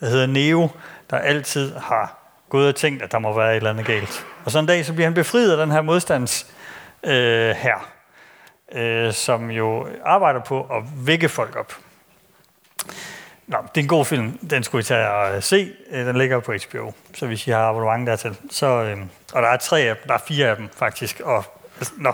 [0.00, 0.68] der hedder Neo,
[1.10, 4.26] der altid har gået og tænkt, at der må være et eller andet galt.
[4.44, 6.46] Og så en dag, så bliver han befriet af den her modstands
[7.02, 7.90] øh, her,
[8.72, 11.72] øh, som jo arbejder på at vække folk op.
[13.46, 14.38] Nå, det er en god film.
[14.50, 15.72] Den skulle I tage og øh, se.
[15.90, 16.92] Øh, den ligger på HBO.
[17.14, 18.36] Så hvis I har abonnement dertil.
[18.50, 18.98] Så, øh,
[19.32, 20.04] og der er tre af dem.
[20.08, 21.20] Der er fire af dem, faktisk.
[21.20, 21.44] Og,
[22.06, 22.12] nå.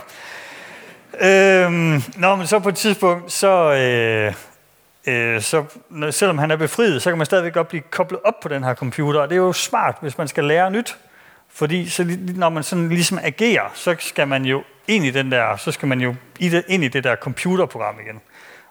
[1.20, 4.34] Øhm, nå, men så på et tidspunkt, så, øh,
[5.06, 8.40] øh, så når, selvom han er befriet, så kan man stadigvæk godt blive koblet op
[8.40, 9.20] på den her computer.
[9.20, 10.96] Og det er jo smart, hvis man skal lære nyt.
[11.48, 15.56] Fordi så, når man sådan ligesom agerer, så skal man jo ind i den der,
[15.56, 16.14] så skal man jo
[16.68, 18.20] ind i det der computerprogram igen.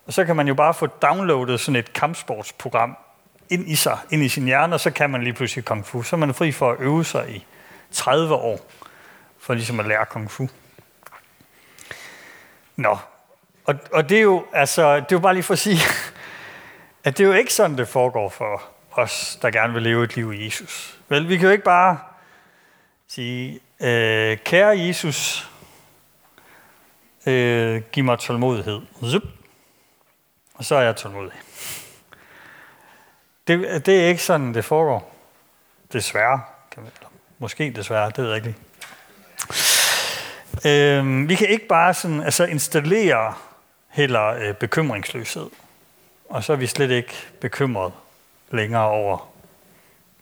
[0.05, 2.97] Og så kan man jo bare få downloadet sådan et kampsportsprogram
[3.49, 6.03] ind i sig, ind i sin hjerne, og så kan man lige pludselig kung fu.
[6.03, 7.45] Så er man fri for at øve sig i
[7.91, 8.59] 30 år,
[9.39, 10.47] for ligesom at lære kung fu.
[12.75, 12.97] Nå,
[13.65, 15.79] og, og det er jo, altså, det er jo bare lige for at sige,
[17.03, 20.15] at det er jo ikke sådan, det foregår for os, der gerne vil leve et
[20.15, 20.99] liv i Jesus.
[21.09, 21.99] Vel, vi kan jo ikke bare
[23.07, 25.49] sige, øh, kære Jesus,
[27.25, 28.81] øh, giv mig tålmodighed.
[29.03, 29.23] Zup,
[30.53, 31.33] og så er jeg tålmodig.
[33.47, 35.15] Det, det er ikke sådan, det foregår.
[35.93, 36.41] Desværre.
[36.71, 37.09] Kan man, eller
[37.39, 38.57] måske desværre, det ved jeg ikke lige.
[40.65, 43.33] Øhm, vi kan ikke bare sådan, altså installere
[43.89, 45.49] heller øh, bekymringsløshed.
[46.29, 47.93] Og så er vi slet ikke bekymret
[48.51, 49.29] længere over,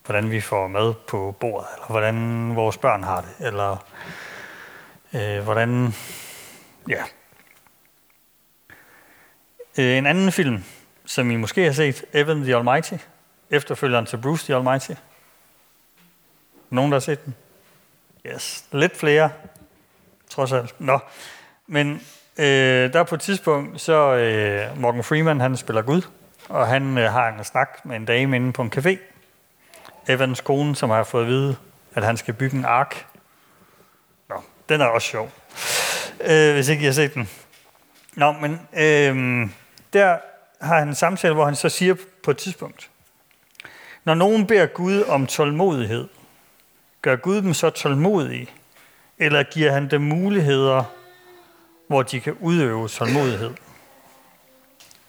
[0.06, 2.16] hvordan vi får mad på bordet, eller hvordan
[2.56, 3.86] vores børn har det, eller
[5.14, 5.94] øh, hvordan,
[6.90, 7.04] ja,
[9.78, 10.64] Øh, en anden film,
[11.06, 12.94] som I måske har set, Evan the Almighty,
[13.50, 14.92] efterfølgeren til Bruce the Almighty.
[16.70, 17.36] Nogen, der har set den?
[18.26, 19.30] Yes, lidt flere,
[20.32, 20.76] trods alt.
[20.80, 21.00] Nå,
[21.68, 22.02] men
[22.38, 26.02] øh, der på et tidspunkt, så øh, Morgan Freeman, han spiller Gud,
[26.50, 28.98] og han øh, har en snak med en dame inde på en café.
[30.08, 31.56] Evans kone, som har fået at vide,
[31.96, 33.06] at han skal bygge en ark.
[34.30, 34.36] Nå,
[34.70, 35.32] den er også sjov,
[36.22, 37.30] øh, hvis ikke I har set den.
[38.16, 39.50] Nå, men øh,
[39.94, 40.18] der
[40.62, 42.90] har han en samtale, hvor han så siger på et tidspunkt,
[44.04, 46.08] når nogen beder Gud om tålmodighed,
[47.02, 48.50] gør Gud dem så tålmodige,
[49.22, 50.84] eller giver han dem muligheder,
[51.88, 53.52] hvor de kan udøve tålmodighed?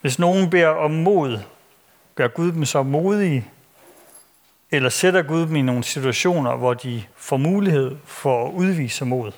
[0.01, 1.39] Hvis nogen beder om mod,
[2.15, 3.47] gør Gud dem så modige,
[4.71, 9.31] eller sætter Gud dem i nogle situationer, hvor de får mulighed for at udvise mod?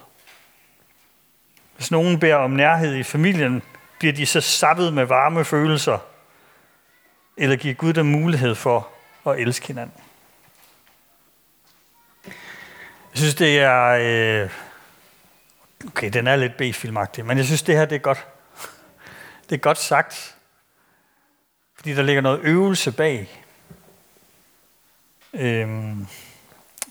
[1.75, 3.61] Hvis nogen beder om nærhed i familien,
[3.99, 5.97] Bliver de så sappet med varme følelser?
[7.37, 8.87] Eller giver Gud dem mulighed for
[9.27, 10.01] at elske hinanden?
[12.25, 12.33] Jeg
[13.13, 13.85] synes, det er...
[14.43, 14.64] Øh,
[15.87, 18.27] okay, den er lidt B-filmagtig, men jeg synes, det her det er godt.
[19.49, 20.35] Det er godt sagt.
[21.75, 23.43] Fordi der ligger noget øvelse bag.
[25.33, 26.07] Øhm,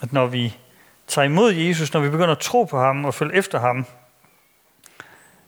[0.02, 0.58] at når vi
[1.06, 3.86] tager imod Jesus, når vi begynder at tro på ham og følge efter ham,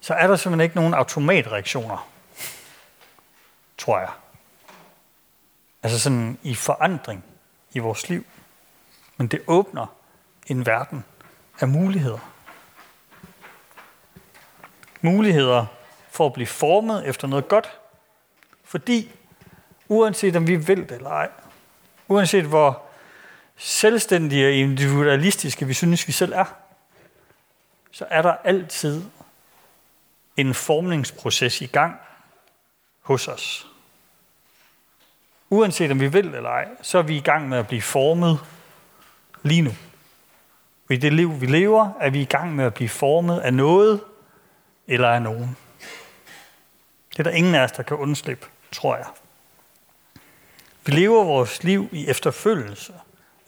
[0.01, 2.09] så er der simpelthen ikke nogen automatreaktioner,
[3.79, 4.11] tror jeg.
[5.83, 7.25] Altså sådan i forandring
[7.73, 8.27] i vores liv.
[9.17, 9.87] Men det åbner
[10.47, 11.05] en verden
[11.61, 12.36] af muligheder.
[15.01, 15.67] Muligheder
[16.11, 17.79] for at blive formet efter noget godt.
[18.65, 19.11] Fordi
[19.89, 21.29] uanset om vi vil det eller ej,
[22.09, 22.83] uanset hvor
[23.57, 26.45] selvstændige og individualistiske vi synes, vi selv er,
[27.91, 29.05] så er der altid
[30.37, 31.97] en formningsproces i gang
[33.01, 33.67] hos os.
[35.51, 38.39] Uanset om vi vil eller ej, så er vi i gang med at blive formet
[39.43, 39.71] lige nu.
[40.91, 44.01] I det liv, vi lever, er vi i gang med at blive formet af noget
[44.87, 45.57] eller af nogen.
[47.11, 49.07] Det er der ingen af os, der kan undslippe, tror jeg.
[50.87, 52.93] Vi lever vores liv i efterfølgelse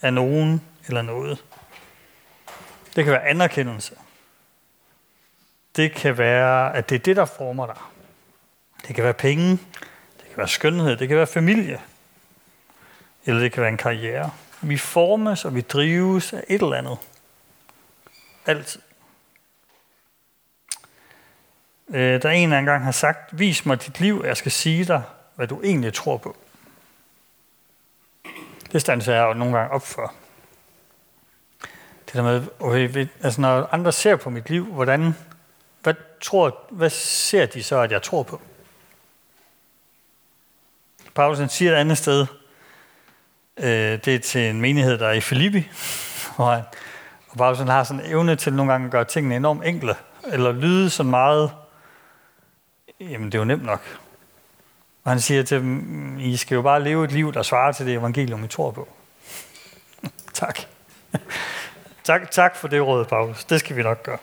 [0.03, 1.45] af nogen eller noget.
[2.97, 3.95] Det kan være anerkendelse.
[5.77, 7.77] Det kan være, at det er det, der former dig.
[8.87, 9.51] Det kan være penge.
[10.17, 10.97] Det kan være skønhed.
[10.97, 11.81] Det kan være familie.
[13.27, 14.31] Eller det kan være en karriere.
[14.61, 16.99] Vi formes og vi drives af et eller andet.
[18.47, 18.81] Altid.
[21.91, 25.03] Øh, der en, engang har sagt, vis mig dit liv, jeg skal sige dig,
[25.35, 26.37] hvad du egentlig tror på.
[28.73, 30.13] Det standser jeg jo nogle gange op for.
[32.07, 35.15] Det der med, okay, altså når andre ser på mit liv, hvordan,
[35.83, 38.41] hvad, tror, hvad ser de så, at jeg tror på?
[41.15, 42.27] Paulus siger et andet sted,
[43.57, 45.59] øh, det er til en menighed, der er i Filippi,
[46.37, 46.63] hvor han,
[47.29, 50.53] og Paulus har sådan en evne til nogle gange at gøre tingene enormt enkle, eller
[50.53, 51.51] lyde så meget,
[53.01, 53.81] jamen det er jo nemt nok.
[55.05, 57.87] Og han siger til dem, I skal jo bare leve et liv, der svarer til
[57.87, 58.89] det evangelium, I tror på.
[60.33, 60.59] tak.
[62.05, 62.31] tak.
[62.31, 63.45] Tak for det råd, Paulus.
[63.45, 64.19] Det skal vi nok gøre.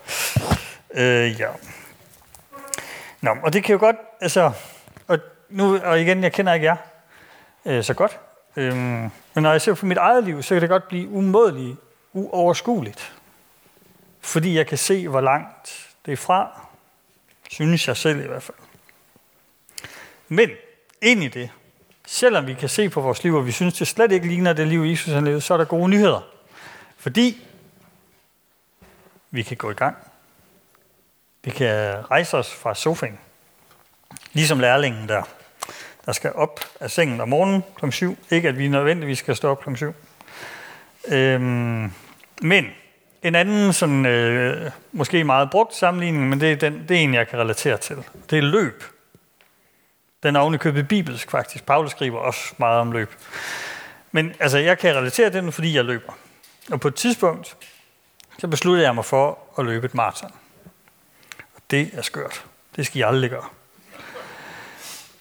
[0.93, 1.49] Øh, ja.
[3.21, 4.51] Nå, og det kan jo godt, altså,
[5.07, 6.75] og, nu, og igen, jeg kender ikke jer
[7.65, 8.19] øh, så godt,
[8.55, 11.77] øh, men når jeg ser på mit eget liv, så kan det godt blive umådeligt
[12.13, 13.13] uoverskueligt.
[14.21, 16.67] Fordi jeg kan se, hvor langt det er fra,
[17.49, 18.57] synes jeg selv i hvert fald.
[20.27, 20.49] Men
[21.01, 21.49] ind i det,
[22.05, 24.67] selvom vi kan se på vores liv, og vi synes, det slet ikke ligner det
[24.67, 26.21] liv, Jesus har levet, så er der gode nyheder.
[26.97, 27.41] Fordi
[29.31, 29.97] vi kan gå i gang.
[31.43, 33.19] Vi kan rejse os fra sofaen.
[34.33, 35.23] Ligesom lærlingen der,
[36.05, 37.91] der skal op af sengen om morgenen kl.
[37.91, 38.17] 7.
[38.31, 39.75] Ikke at vi nødvendigvis skal stå op kl.
[39.75, 39.93] 7.
[41.07, 41.91] Øhm,
[42.41, 42.65] men
[43.23, 47.13] en anden sådan, øh, måske meget brugt sammenligning, men det er, den, det er en,
[47.13, 47.97] jeg kan relatere til.
[48.29, 48.83] Det er løb.
[50.25, 51.65] Den er ovenikøbet bibelsk faktisk.
[51.65, 53.13] Paulus skriver også meget om løb.
[54.11, 56.13] Men altså, jeg kan relatere til den, fordi jeg løber.
[56.71, 57.57] Og på et tidspunkt,
[58.37, 60.31] så besluttede jeg mig for at løbe et maraton.
[61.55, 62.45] Og det er skørt.
[62.75, 63.45] Det skal jeg aldrig gøre.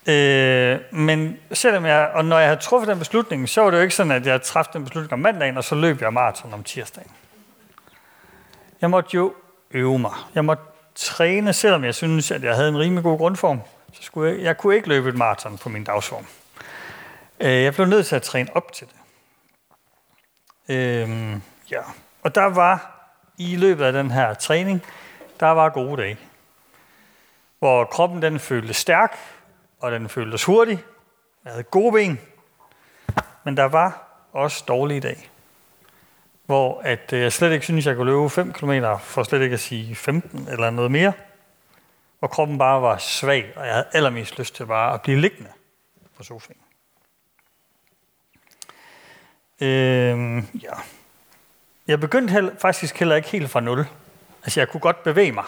[0.06, 3.82] Øh, men selvom jeg, og når jeg havde truffet den beslutning, så var det jo
[3.82, 6.64] ikke sådan, at jeg træffede den beslutning om mandagen, og så løb jeg maraton om
[6.64, 7.10] tirsdagen.
[8.80, 9.34] Jeg måtte jo
[9.70, 10.14] øve mig.
[10.34, 10.64] Jeg måtte
[10.94, 13.60] træne, selvom jeg synes, at jeg havde en rimelig god grundform
[13.94, 16.26] så skulle jeg, jeg kunne ikke løbe et maraton på min dagsform.
[17.40, 18.96] Øh, jeg blev nødt til at træne op til det.
[20.68, 21.80] Øhm, ja.
[22.22, 22.90] Og der var
[23.38, 24.82] i løbet af den her træning,
[25.40, 26.18] der var gode dage.
[27.58, 29.18] Hvor kroppen den føltes stærk,
[29.80, 30.84] og den føltes hurtig.
[31.44, 32.20] Jeg havde gode ben.
[33.44, 34.02] Men der var
[34.32, 35.28] også dårlige dage.
[36.46, 39.54] Hvor at øh, jeg slet ikke synes, jeg kunne løbe 5 km, for slet ikke
[39.54, 41.12] at sige 15 eller noget mere
[42.24, 45.50] hvor kroppen bare var svag, og jeg havde allermest lyst til bare at blive liggende
[46.16, 46.58] på sofaen.
[49.60, 50.72] Øhm, ja.
[51.86, 53.86] Jeg begyndte heller, faktisk heller ikke helt fra nul.
[54.42, 55.44] Altså, jeg kunne godt bevæge mig.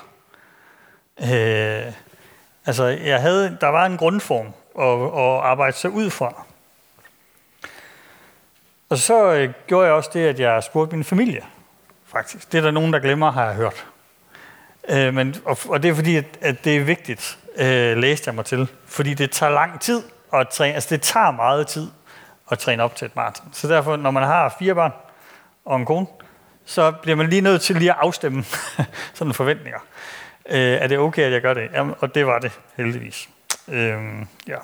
[1.20, 1.92] Øh,
[2.66, 4.46] altså, jeg havde, der var en grundform
[4.78, 6.44] at, at arbejde sig ud fra.
[8.88, 11.44] Og så øh, gjorde jeg også det, at jeg spurgte min familie,
[12.04, 12.52] faktisk.
[12.52, 13.86] Det er der nogen, der glemmer, har jeg hørt.
[14.88, 18.34] Øh, men, og, og det er fordi, at, at det er vigtigt, øh, læste jeg
[18.34, 18.68] mig til.
[18.86, 20.74] Fordi det tager lang tid at træne.
[20.74, 21.90] Altså det tager meget tid
[22.50, 23.48] at træne op til et maraton.
[23.52, 24.92] Så derfor, når man har fire børn
[25.64, 26.06] og en kone,
[26.64, 28.44] så bliver man lige nødt til lige at afstemme
[29.14, 29.78] sådan forventninger.
[30.48, 31.70] Øh, er det okay, at jeg gør det?
[31.74, 33.28] Jamen, og det var det, heldigvis.
[33.68, 33.98] Øh,
[34.48, 34.56] ja.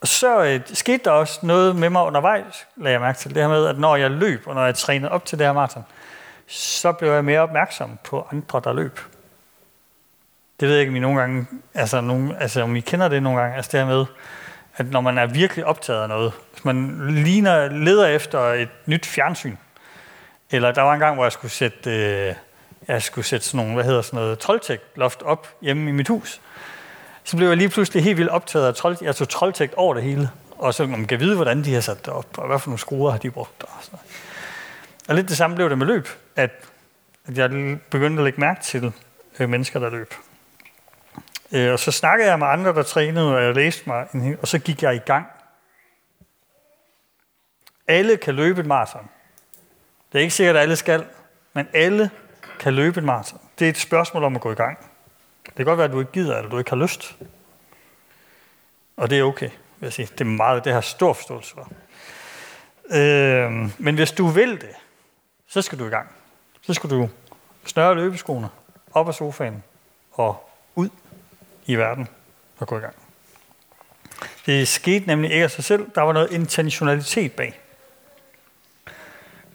[0.00, 3.42] Og så øh, skete der også noget med mig undervejs, lagde jeg mærke til det
[3.42, 5.84] her med, at når jeg løb, og når jeg trænede op til det her maraton,
[6.48, 9.00] så blev jeg mere opmærksom på andre, der løb.
[10.60, 13.22] Det ved jeg ikke, om I nogle gange, altså, nogle, altså om I kender det
[13.22, 14.06] nogle gange, altså det her med,
[14.76, 19.06] at når man er virkelig optaget af noget, hvis man ligner, leder efter et nyt
[19.06, 19.56] fjernsyn,
[20.50, 22.34] eller der var en gang, hvor jeg skulle sætte, øh,
[22.88, 26.08] jeg skulle sætte sådan nogle, hvad hedder sådan noget, troldtægt loft op hjemme i mit
[26.08, 26.40] hus,
[27.24, 30.02] så blev jeg lige pludselig helt vildt optaget af trold, jeg tog troldtægt over det
[30.02, 32.68] hele, og så man kan vide, hvordan de har sat det op, og hvad for
[32.68, 33.62] nogle skruer har de brugt.
[33.62, 33.90] Og, så
[35.08, 36.50] og lidt det samme blev det med løb, at,
[37.26, 37.50] at jeg
[37.90, 38.92] begyndte at lægge mærke til
[39.38, 40.14] øh, mennesker, der løb.
[41.52, 44.06] Øh, og så snakkede jeg med andre, der trænede, og jeg læste mig,
[44.42, 45.26] og så gik jeg i gang.
[47.86, 49.08] Alle kan løbe et maraton.
[50.12, 51.04] Det er ikke sikkert, at alle skal,
[51.52, 52.10] men alle
[52.60, 53.40] kan løbe et maraton.
[53.58, 54.78] Det er et spørgsmål om at gå i gang.
[55.46, 57.16] Det kan godt være, at du ikke gider, eller du ikke har lyst.
[58.96, 60.06] Og det er okay, vil jeg sige.
[60.06, 61.72] Det er meget, det har stor forståelse for.
[62.90, 64.74] Øh, men hvis du vil det,
[65.48, 66.08] så skal du i gang.
[66.62, 67.08] Så skal du
[67.66, 68.48] snøre løbeskoene
[68.92, 69.62] op af sofaen
[70.12, 70.88] og ud
[71.66, 72.08] i verden
[72.58, 72.94] og gå i gang.
[74.46, 75.90] Det skete nemlig ikke af sig selv.
[75.94, 77.60] Der var noget intentionalitet bag.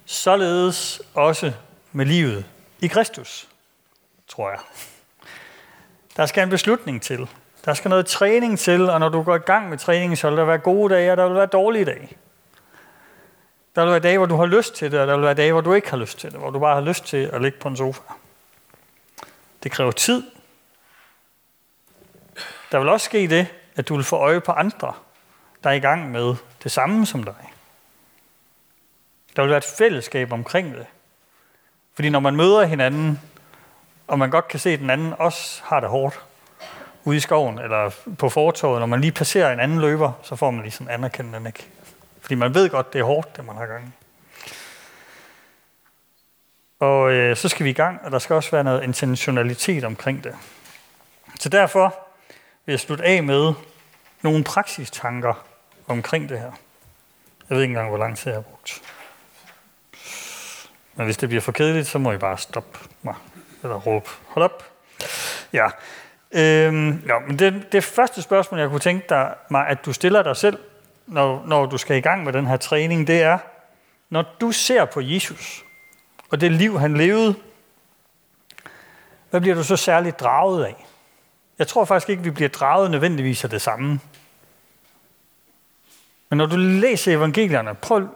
[0.06, 1.54] Således også
[1.92, 2.46] med livet
[2.80, 3.48] i Kristus,
[4.28, 4.60] tror jeg.
[6.18, 7.30] Der skal en beslutning til.
[7.66, 10.38] Der skal noget træning til, og når du går i gang med træningen, så vil
[10.38, 12.10] der være gode dage, og der vil være dårlige dage.
[13.76, 15.52] Der vil være dage, hvor du har lyst til det, og der vil være dage,
[15.52, 17.60] hvor du ikke har lyst til det, hvor du bare har lyst til at ligge
[17.60, 18.02] på en sofa.
[19.64, 20.24] Det kræver tid.
[22.72, 24.94] Der vil også ske det, at du vil få øje på andre,
[25.64, 27.54] der er i gang med det samme som dig.
[29.36, 30.86] Der vil være et fællesskab omkring det.
[31.94, 33.20] Fordi når man møder hinanden,
[34.08, 36.20] og man godt kan se, at den anden også har det hårdt
[37.04, 40.52] ude i skoven eller på fortorvet, når man lige passerer en anden løber, så får
[40.52, 41.68] man ligesom anerkendt den ikke.
[42.24, 43.92] Fordi man ved godt, det er hårdt, det man har gang i.
[46.80, 50.24] Og øh, så skal vi i gang, og der skal også være noget intentionalitet omkring
[50.24, 50.36] det.
[51.40, 51.96] Så derfor
[52.66, 53.54] vil jeg slutte af med
[54.22, 55.46] nogle praksistanker
[55.88, 56.52] omkring det her.
[57.50, 58.82] Jeg ved ikke engang, hvor lang tid jeg har brugt.
[60.96, 63.16] Men hvis det bliver for kedeligt, så må I bare stoppe mig.
[63.64, 64.72] Eller råbe, hold op.
[65.54, 65.68] Ja.
[66.32, 70.24] Øhm, ja, men det, det første spørgsmål, jeg kunne tænke dig, mig, at du stiller
[70.24, 70.58] dig selv,
[71.08, 73.38] når, når du skal i gang med den her træning, det er,
[74.10, 75.64] når du ser på Jesus,
[76.30, 77.36] og det liv, han levede,
[79.30, 80.86] hvad bliver du så særligt draget af?
[81.60, 84.00] Jeg tror faktisk ikke, vi bliver draget nødvendigvis af det samme.
[86.30, 88.08] Men når du læser evangelierne, prøv,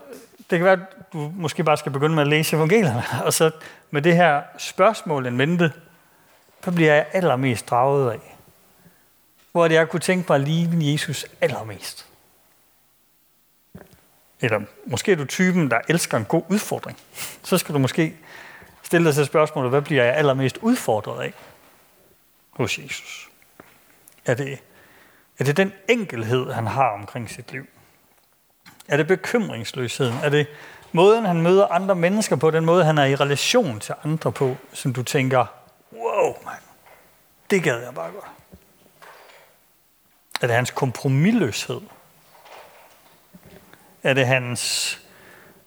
[0.49, 3.51] det kan være, at du måske bare skal begynde med at læse evangelierne, og så
[3.91, 5.73] med det her spørgsmål en mente,
[6.63, 8.35] hvad bliver jeg allermest draget af?
[9.51, 12.06] Hvor er det, jeg kunne tænke mig at ligne Jesus allermest?
[14.41, 16.97] Eller måske er du typen, der elsker en god udfordring.
[17.43, 18.15] Så skal du måske
[18.83, 21.33] stille dig selv spørgsmålet, hvad bliver jeg allermest udfordret af
[22.49, 23.29] hos Jesus?
[24.25, 24.59] Er det,
[25.39, 27.65] er det den enkelhed, han har omkring sit liv?
[28.87, 30.13] Er det bekymringsløsheden?
[30.23, 30.47] Er det
[30.91, 34.57] måden, han møder andre mennesker på, den måde, han er i relation til andre på,
[34.73, 35.45] som du tænker,
[35.93, 36.55] wow, man,
[37.49, 38.25] det gad jeg bare godt.
[40.41, 41.81] Er det hans kompromilløshed?
[44.07, 45.01] Er det hans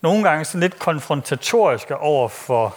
[0.01, 2.77] nogle gange sådan lidt konfrontatoriske over for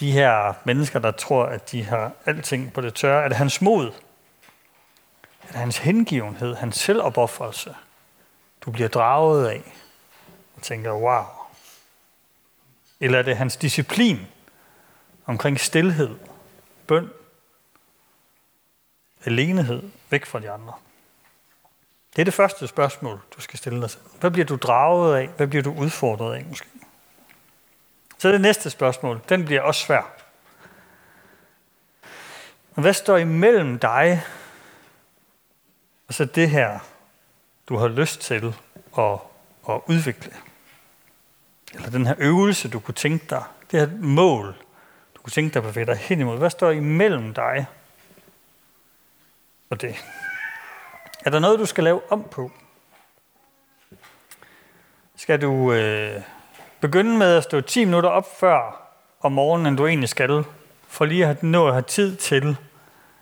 [0.00, 3.24] de her mennesker, der tror, at de har alting på det tørre?
[3.24, 3.86] Er det hans mod?
[5.42, 7.74] Er det hans hengivenhed, hans selvopoffrelse,
[8.60, 9.72] du bliver draget af
[10.56, 11.24] og tænker, wow.
[13.00, 14.26] Eller er det hans disciplin
[15.26, 16.18] omkring stillhed,
[16.86, 17.10] bøn,
[19.24, 20.72] alenehed, væk fra de andre?
[22.16, 24.02] Det er det første spørgsmål, du skal stille dig selv.
[24.20, 25.28] Hvad bliver du draget af?
[25.28, 26.68] Hvad bliver du udfordret af måske?
[28.18, 29.20] Så det næste spørgsmål.
[29.28, 30.14] Den bliver også svær.
[32.74, 34.24] Hvad står imellem dig
[36.08, 36.78] og så det her,
[37.68, 38.54] du har lyst til
[38.98, 39.18] at,
[39.68, 40.32] at udvikle?
[41.74, 44.54] Eller den her øvelse, du kunne tænke dig, det her mål,
[45.16, 46.38] du kunne tænke dig at bevæge dig hen imod.
[46.38, 47.66] Hvad står imellem dig
[49.70, 50.04] og det?
[51.28, 52.50] Er der noget, du skal lave om på?
[55.16, 56.22] Skal du øh,
[56.80, 58.88] begynde med at stå 10 minutter op før
[59.20, 60.44] om morgenen, end du egentlig skal,
[60.88, 62.56] for lige at nå at have tid til,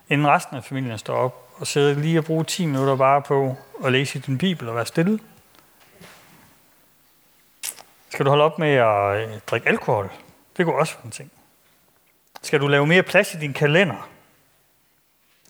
[0.08, 3.56] inden resten af familien står op, og sidde lige og bruge 10 minutter bare på
[3.84, 5.20] at læse i din bibel og være stille?
[8.08, 10.10] Skal du holde op med at øh, drikke alkohol?
[10.56, 11.30] Det kunne også være en ting.
[12.42, 14.08] Skal du lave mere plads i din kalender?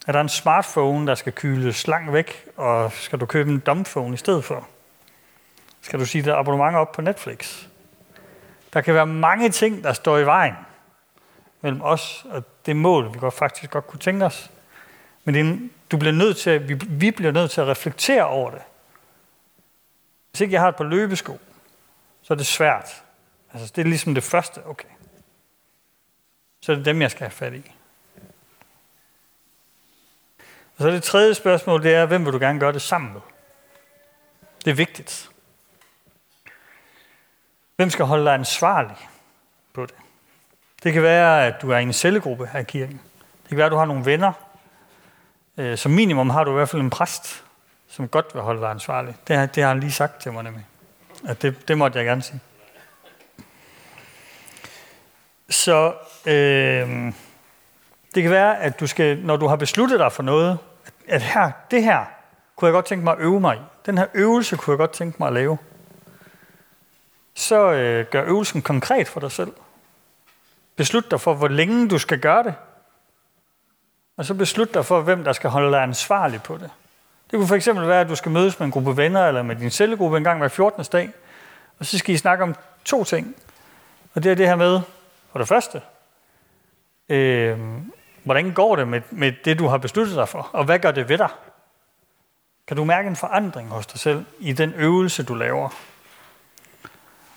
[0.06, 4.14] Er der en smartphone, der skal kyles langt væk, og skal du købe en dumbphone
[4.14, 4.68] i stedet for?
[5.80, 7.66] Skal du sige der abonnement op på Netflix?
[8.72, 10.54] Der kan være mange ting, der står i vejen
[11.60, 14.50] mellem os og det mål, vi godt faktisk godt kunne tænke os.
[15.24, 18.50] Men det er, du bliver nødt til, vi, vi bliver nødt til at reflektere over
[18.50, 18.62] det.
[20.30, 21.38] Hvis ikke jeg har et par løbesko,
[22.22, 23.02] så er det svært.
[23.52, 24.88] Altså, det er ligesom det første, okay.
[26.60, 27.72] Så er det dem, jeg skal have fat i.
[30.76, 33.20] Og så det tredje spørgsmål, det er, hvem vil du gerne gøre det sammen med?
[34.64, 35.30] Det er vigtigt.
[37.76, 38.96] Hvem skal holde dig ansvarlig
[39.72, 39.94] på det?
[40.82, 43.00] Det kan være, at du er i en cellegruppe her i kirken.
[43.42, 44.32] Det kan være, at du har nogle venner.
[45.56, 47.44] Øh, som minimum har du i hvert fald en præst,
[47.88, 49.16] som godt vil holde dig ansvarlig.
[49.28, 50.66] Det har, det har han lige sagt til mig nemlig.
[51.28, 52.40] At det, det måtte jeg gerne sige.
[55.50, 55.94] Så
[56.26, 57.12] øh,
[58.16, 60.58] det kan være, at du skal, når du har besluttet dig for noget,
[61.08, 62.04] at her, det her
[62.56, 63.60] kunne jeg godt tænke mig at øve mig i.
[63.86, 65.58] Den her øvelse kunne jeg godt tænke mig at lave.
[67.34, 69.52] Så øh, gør øvelsen konkret for dig selv.
[70.76, 72.54] Beslut dig for, hvor længe du skal gøre det.
[74.16, 76.70] Og så beslut dig for, hvem der skal holde dig ansvarlig på det.
[77.30, 79.56] Det kunne for eksempel være, at du skal mødes med en gruppe venner eller med
[79.56, 80.84] din cellegruppe en gang hver 14.
[80.84, 81.10] dag.
[81.78, 82.54] Og så skal I snakke om
[82.84, 83.36] to ting.
[84.14, 84.80] Og det er det her med,
[85.32, 85.82] for det første,
[87.08, 87.58] øh,
[88.26, 90.50] hvordan går det med, med det, du har besluttet dig for?
[90.52, 91.28] Og hvad gør det ved dig?
[92.66, 95.68] Kan du mærke en forandring hos dig selv i den øvelse, du laver?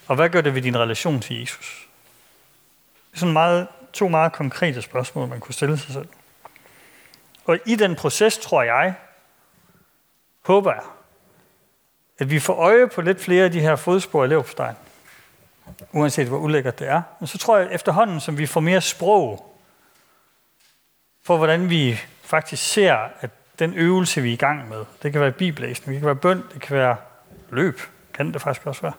[0.08, 1.88] Og hvad gør det ved din relation til Jesus?
[3.10, 6.08] Det er sådan meget, to meget konkrete spørgsmål, man kunne stille sig selv.
[7.46, 8.96] Og i den proces, tror jeg,
[10.46, 10.84] håber jeg,
[12.20, 14.76] at vi får øje på lidt flere af de her fodspor i leverpostejen.
[15.92, 17.02] Uanset hvor ulækkert det er.
[17.20, 19.49] Men så tror jeg efterhånden, som vi får mere sprog
[21.30, 25.21] for, hvordan vi faktisk ser, at den øvelse, vi er i gang med, det kan
[25.21, 26.95] være biblæsning, det kan være bøn, det kan være
[27.49, 27.82] løb,
[28.13, 28.93] kan det faktisk også være.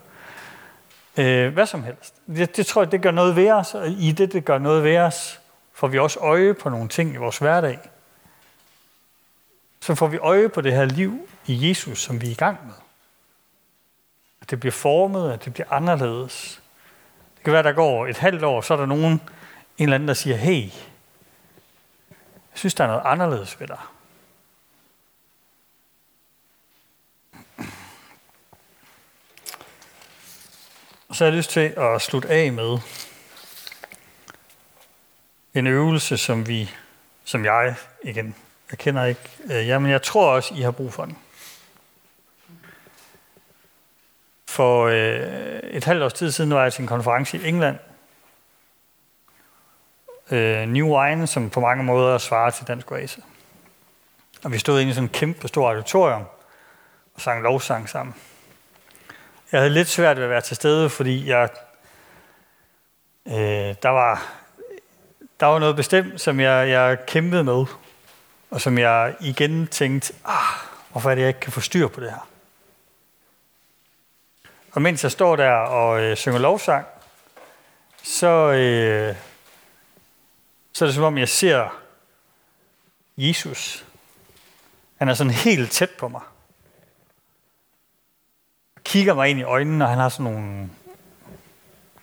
[1.17, 2.15] Øh, hvad som helst.
[2.27, 4.83] Det, det tror jeg, det gør noget ved os, og i det, det gør noget
[4.83, 5.39] ved os,
[5.73, 7.79] får vi også øje på nogle ting i vores hverdag.
[9.81, 12.57] Så får vi øje på det her liv i Jesus, som vi er i gang
[12.65, 12.75] med.
[14.41, 16.61] At det bliver formet, at det bliver anderledes.
[17.35, 19.21] Det kan være, der går et halvt år, så er der nogen, en
[19.77, 20.69] eller anden, der siger, hey,
[22.51, 23.79] jeg synes, der er noget anderledes ved dig.
[31.07, 32.79] Og så har jeg lyst til at slutte af med
[35.53, 36.71] en øvelse, som vi,
[37.23, 38.35] som jeg igen,
[38.71, 41.17] jeg kender ikke, øh, jamen jeg tror også, I har brug for den.
[44.45, 47.77] For øh, et halvt års tid siden var jeg til en konference i England.
[50.31, 53.21] Øh, New Wine, som på mange måder svarer til Dansk Oase.
[54.43, 56.23] Og vi stod inde i sådan en kæmpe stor auditorium
[57.15, 58.15] og sang lovsang sammen.
[59.51, 61.49] Jeg havde lidt svært ved at være til stede, fordi jeg,
[63.27, 64.31] øh, der, var,
[65.39, 67.65] der var noget bestemt, som jeg, jeg kæmpede med,
[68.51, 70.59] og som jeg igen tænkte, ah,
[70.91, 72.27] hvorfor er det, jeg ikke kan få styr på det her?
[74.71, 76.85] Og mens jeg står der og øh, synger lovsang,
[78.03, 79.15] så, øh,
[80.73, 81.81] så er det som om, jeg ser
[83.17, 83.85] Jesus.
[84.97, 86.21] Han er sådan helt tæt på mig
[88.91, 90.69] kigger mig ind i øjnene, og han har sådan nogle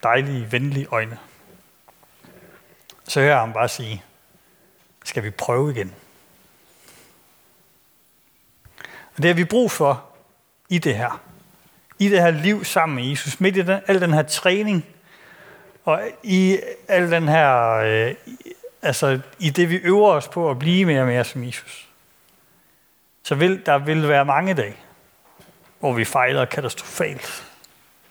[0.02, 1.18] dejlige, venlige øjne.
[3.08, 4.04] Så hører jeg ham bare sige,
[5.04, 5.94] skal vi prøve igen?
[9.16, 10.04] Og det har vi brug for
[10.68, 11.20] i det her.
[11.98, 13.40] I det her liv sammen med Jesus.
[13.40, 14.86] Midt i den, al den her træning.
[15.84, 16.58] Og i
[16.88, 18.14] al den her, øh,
[18.82, 21.88] altså i det vi øver os på at blive mere og mere som Jesus.
[23.22, 24.76] Så vil, der vil være mange dage,
[25.78, 27.44] hvor vi fejler katastrofalt.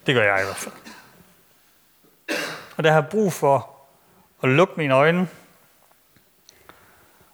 [0.05, 0.74] Det gør jeg i hvert fald.
[2.78, 3.70] Og der har jeg brug for
[4.43, 5.28] at lukke mine øjne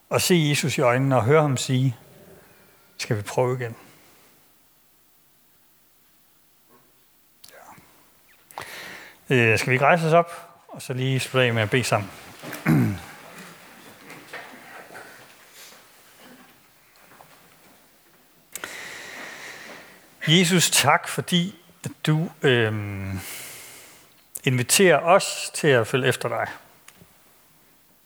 [0.09, 1.97] og se Jesus i øjnene og høre ham sige,
[2.97, 3.75] skal vi prøve igen?
[9.29, 9.35] Ja.
[9.35, 12.09] Øh, skal vi rejse os op, og så lige slutte af med at bede sammen?
[20.27, 22.73] Jesus, tak fordi at du øh,
[24.43, 26.47] inviterer os til at følge efter dig.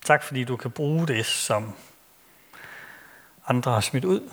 [0.05, 1.73] Tak fordi du kan bruge det, som
[3.47, 4.31] andre har smidt ud.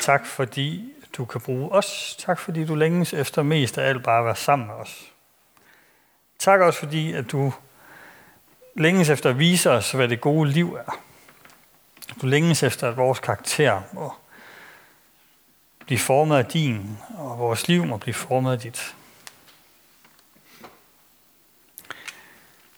[0.00, 2.16] Tak fordi du kan bruge os.
[2.18, 5.12] Tak fordi du længes efter mest af alt bare at være sammen med os.
[6.38, 7.52] Tak også fordi, at du
[8.74, 11.00] længes efter at vise os, hvad det gode liv er.
[12.22, 14.12] Du længes efter, at vores karakter må
[15.86, 18.94] blive formet af din, og vores liv må blive formet af dit.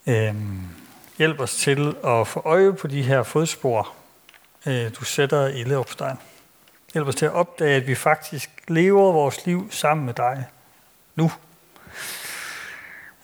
[0.07, 0.69] Øhm,
[1.19, 3.95] hjælp os til at få øje på de her fodspor,
[4.67, 6.17] øh, du sætter i Leopstein.
[6.93, 10.47] Hjælp os til at opdage, at vi faktisk lever vores liv sammen med dig
[11.15, 11.33] nu.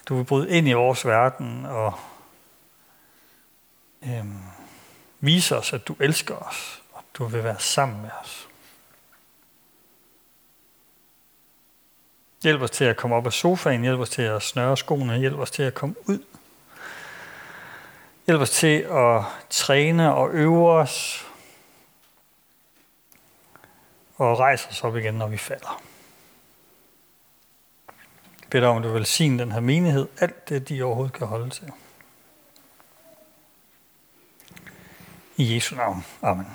[0.09, 1.95] Du vil bryde ind i vores verden og
[4.03, 4.39] øhm,
[5.21, 8.49] vise os, at du elsker os, og du vil være sammen med os.
[12.45, 15.39] Hjælp os til at komme op af sofaen, hjælp os til at snøre skoene, hjælp
[15.39, 16.19] os til at komme ud.
[18.27, 21.27] Hjælp os til at træne og øve os,
[24.17, 25.83] og rejse os op igen, når vi falder.
[28.41, 31.27] Jeg beder om, at du vil sige den her menighed, alt det, de overhovedet kan
[31.27, 31.73] holde til.
[35.37, 36.05] I Jesu navn.
[36.23, 36.47] Amen.